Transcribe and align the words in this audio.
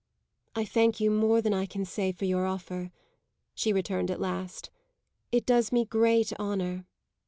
"I 0.55 0.65
thank 0.65 0.99
you 0.99 1.11
more 1.11 1.41
than 1.41 1.53
I 1.53 1.67
can 1.67 1.85
say 1.85 2.11
for 2.11 2.25
your 2.25 2.47
offer," 2.47 2.89
she 3.53 3.71
returned 3.71 4.09
at 4.09 4.19
last. 4.19 4.71
"It 5.31 5.45
does 5.45 5.71
me 5.71 5.85
great 5.85 6.33
honour." 6.39 6.87